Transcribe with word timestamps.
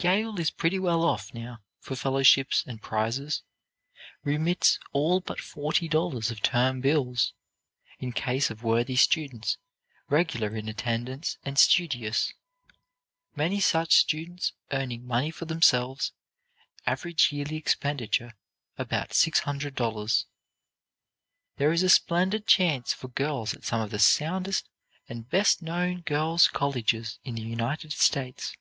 Yale 0.00 0.40
is 0.40 0.50
pretty 0.50 0.78
well 0.78 1.02
off 1.02 1.34
now 1.34 1.58
for 1.80 1.94
fellowships 1.94 2.64
and 2.66 2.80
prizes; 2.80 3.42
remits 4.24 4.78
all 4.94 5.20
but 5.20 5.38
forty 5.38 5.86
dollars 5.86 6.30
of 6.30 6.40
term 6.40 6.80
bills, 6.80 7.34
in 7.98 8.10
case 8.10 8.48
of 8.48 8.62
worthy 8.62 8.96
students, 8.96 9.58
regular 10.08 10.56
in 10.56 10.66
attendance 10.66 11.36
and 11.44 11.58
studious; 11.58 12.32
many 13.34 13.60
such 13.60 13.94
students 13.94 14.54
earning 14.72 15.06
money 15.06 15.30
for 15.30 15.44
themselves; 15.44 16.12
average 16.86 17.30
yearly 17.30 17.56
expenditure, 17.56 18.32
about 18.78 19.12
six 19.12 19.40
hundred 19.40 19.74
dollars. 19.74 20.24
There 21.58 21.70
is 21.72 21.82
a 21.82 21.90
splendid 21.90 22.46
chance 22.46 22.94
for 22.94 23.08
girls 23.08 23.52
at 23.52 23.62
some 23.64 23.82
of 23.82 23.90
the 23.90 23.98
soundest 23.98 24.70
and 25.06 25.28
best 25.28 25.60
known 25.60 26.00
girls' 26.00 26.48
colleges 26.48 27.18
in 27.24 27.34
the 27.34 27.42
United 27.42 27.92
States. 27.92 28.56